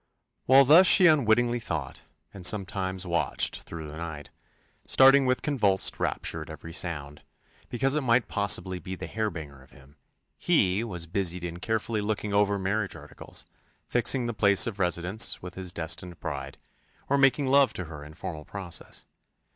While 0.47 0.65
thus 0.65 0.87
she 0.87 1.05
unwittingly 1.05 1.59
thought, 1.59 2.01
and 2.33 2.43
sometimes 2.43 3.05
watched 3.05 3.61
through 3.61 3.85
the 3.85 3.97
night, 3.99 4.31
starting 4.87 5.27
with 5.27 5.43
convulsed 5.43 5.99
rapture 5.99 6.41
at 6.41 6.49
every 6.49 6.73
sound, 6.73 7.21
because 7.69 7.93
it 7.95 8.01
might 8.01 8.27
possibly 8.27 8.79
be 8.79 8.95
the 8.95 9.05
harbinger 9.07 9.61
of 9.61 9.69
him, 9.69 9.97
he 10.39 10.83
was 10.83 11.05
busied 11.05 11.43
in 11.45 11.59
carefully 11.59 12.01
looking 12.01 12.33
over 12.33 12.57
marriage 12.57 12.95
articles, 12.95 13.45
fixing 13.85 14.25
the 14.25 14.33
place 14.33 14.65
of 14.65 14.79
residence 14.79 15.39
with 15.43 15.53
his 15.53 15.71
destined 15.71 16.19
bride, 16.19 16.57
or 17.07 17.15
making 17.19 17.45
love 17.45 17.71
to 17.73 17.83
her 17.85 18.03
in 18.03 18.15
formal 18.15 18.43
process. 18.43 19.05